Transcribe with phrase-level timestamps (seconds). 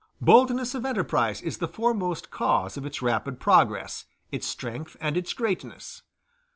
[0.19, 5.31] Boldness of enterprise is the foremost cause of its rapid progress, its strength, and its
[5.31, 6.01] greatness.